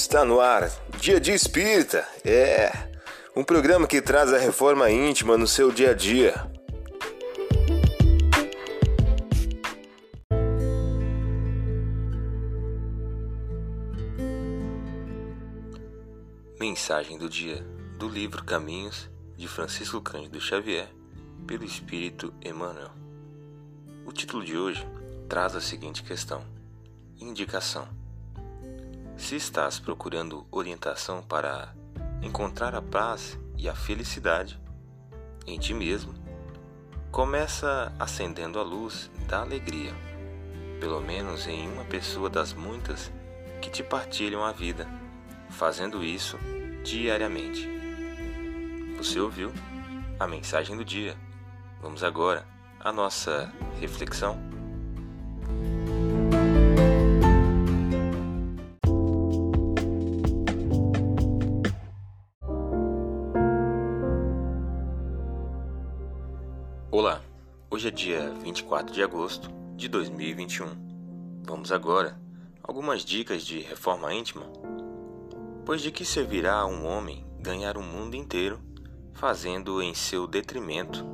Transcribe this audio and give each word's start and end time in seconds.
Está 0.00 0.24
no 0.24 0.40
ar, 0.40 0.70
Dia 1.00 1.18
de 1.20 1.32
Espírita. 1.32 2.06
É 2.24 2.70
um 3.34 3.42
programa 3.42 3.84
que 3.84 4.00
traz 4.00 4.32
a 4.32 4.38
reforma 4.38 4.88
íntima 4.88 5.36
no 5.36 5.46
seu 5.46 5.72
dia 5.72 5.90
a 5.90 5.92
dia. 5.92 6.34
Mensagem 16.60 17.18
do 17.18 17.28
dia 17.28 17.66
do 17.98 18.08
livro 18.08 18.44
Caminhos 18.44 19.10
de 19.36 19.48
Francisco 19.48 20.00
Cândido 20.00 20.40
Xavier, 20.40 20.88
pelo 21.44 21.64
Espírito 21.64 22.32
Emmanuel. 22.40 22.92
O 24.06 24.12
título 24.12 24.44
de 24.44 24.56
hoje 24.56 24.86
traz 25.28 25.56
a 25.56 25.60
seguinte 25.60 26.04
questão: 26.04 26.44
Indicação. 27.20 28.07
Se 29.18 29.34
estás 29.34 29.80
procurando 29.80 30.46
orientação 30.50 31.20
para 31.20 31.74
encontrar 32.22 32.74
a 32.74 32.80
paz 32.80 33.38
e 33.58 33.68
a 33.68 33.74
felicidade 33.74 34.58
em 35.44 35.58
ti 35.58 35.74
mesmo, 35.74 36.14
começa 37.10 37.92
acendendo 37.98 38.60
a 38.60 38.62
luz 38.62 39.10
da 39.26 39.40
alegria, 39.40 39.92
pelo 40.80 41.00
menos 41.00 41.48
em 41.48 41.68
uma 41.68 41.84
pessoa 41.84 42.30
das 42.30 42.54
muitas 42.54 43.12
que 43.60 43.68
te 43.68 43.82
partilham 43.82 44.44
a 44.44 44.52
vida, 44.52 44.86
fazendo 45.50 46.02
isso 46.02 46.38
diariamente. 46.84 47.68
Você 48.96 49.18
ouviu 49.18 49.52
a 50.18 50.28
mensagem 50.28 50.76
do 50.76 50.84
dia? 50.84 51.16
Vamos 51.82 52.04
agora 52.04 52.46
à 52.80 52.92
nossa 52.92 53.52
reflexão. 53.80 54.57
Olá, 67.00 67.22
hoje 67.70 67.86
é 67.86 67.90
dia 67.92 68.28
24 68.42 68.92
de 68.92 69.04
agosto 69.04 69.48
de 69.76 69.86
2021. 69.86 70.66
Vamos 71.44 71.70
agora 71.70 72.20
algumas 72.60 73.04
dicas 73.04 73.46
de 73.46 73.60
reforma 73.60 74.12
íntima. 74.12 74.44
Pois 75.64 75.80
de 75.80 75.92
que 75.92 76.04
servirá 76.04 76.54
a 76.56 76.66
um 76.66 76.84
homem 76.88 77.24
ganhar 77.38 77.76
o 77.76 77.82
mundo 77.84 78.16
inteiro, 78.16 78.60
fazendo 79.12 79.80
em 79.80 79.94
seu 79.94 80.26
detrimento 80.26 81.06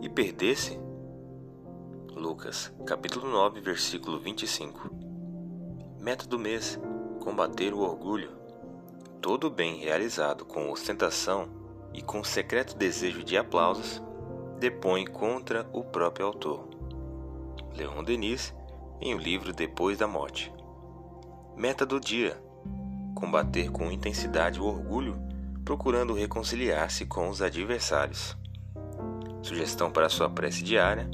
e 0.00 0.08
perder-se? 0.08 0.78
Lucas, 2.14 2.72
capítulo 2.86 3.28
9, 3.28 3.60
versículo 3.60 4.20
25. 4.20 4.88
Meta 5.98 6.28
do 6.28 6.38
mês: 6.38 6.78
combater 7.18 7.74
o 7.74 7.80
orgulho. 7.80 8.30
Todo 9.20 9.50
bem 9.50 9.80
realizado 9.80 10.44
com 10.44 10.70
ostentação 10.70 11.48
e 11.92 12.00
com 12.00 12.22
secreto 12.22 12.76
desejo 12.76 13.24
de 13.24 13.36
aplausos 13.36 14.00
depõe 14.64 15.04
contra 15.04 15.68
o 15.74 15.84
próprio 15.84 16.24
autor. 16.24 16.66
Leon 17.76 18.02
Denis, 18.02 18.54
em 18.98 19.14
o 19.14 19.18
livro 19.18 19.52
Depois 19.52 19.98
da 19.98 20.06
Morte. 20.06 20.50
Meta 21.54 21.84
do 21.84 22.00
dia: 22.00 22.42
combater 23.14 23.70
com 23.70 23.92
intensidade 23.92 24.58
o 24.58 24.64
orgulho, 24.64 25.20
procurando 25.66 26.14
reconciliar-se 26.14 27.04
com 27.04 27.28
os 27.28 27.42
adversários. 27.42 28.34
Sugestão 29.42 29.90
para 29.90 30.08
sua 30.08 30.30
prece 30.30 30.64
diária: 30.64 31.10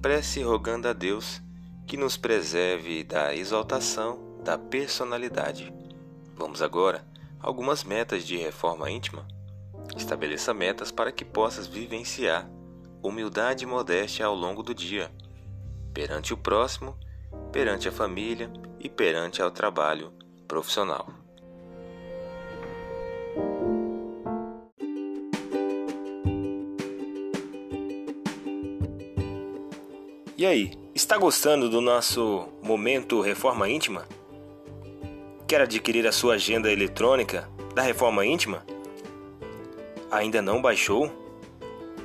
prece 0.00 0.40
rogando 0.42 0.88
a 0.88 0.94
Deus 0.94 1.42
que 1.86 1.98
nos 1.98 2.16
preserve 2.16 3.04
da 3.04 3.34
exaltação 3.34 4.18
da 4.42 4.56
personalidade. 4.56 5.70
Vamos 6.34 6.62
agora 6.62 7.04
algumas 7.38 7.84
metas 7.84 8.26
de 8.26 8.38
reforma 8.38 8.90
íntima. 8.90 9.28
Estabeleça 9.94 10.54
metas 10.54 10.90
para 10.90 11.12
que 11.12 11.24
possas 11.24 11.66
vivenciar 11.66 12.48
humildade 13.02 13.64
e 13.64 13.66
modéstia 13.66 14.26
ao 14.26 14.34
longo 14.34 14.62
do 14.62 14.74
dia, 14.74 15.10
perante 15.92 16.32
o 16.32 16.36
próximo, 16.36 16.96
perante 17.52 17.88
a 17.88 17.92
família 17.92 18.50
e 18.80 18.88
perante 18.88 19.42
ao 19.42 19.50
trabalho 19.50 20.12
profissional. 20.46 21.08
E 30.36 30.46
aí, 30.46 30.70
está 30.94 31.18
gostando 31.18 31.68
do 31.68 31.80
nosso 31.80 32.48
momento 32.62 33.20
Reforma 33.20 33.68
Íntima? 33.68 34.06
Quer 35.48 35.62
adquirir 35.62 36.06
a 36.06 36.12
sua 36.12 36.34
agenda 36.34 36.70
eletrônica 36.70 37.50
da 37.74 37.82
Reforma 37.82 38.24
Íntima? 38.24 38.64
Ainda 40.10 40.40
não 40.40 40.62
baixou? 40.62 41.27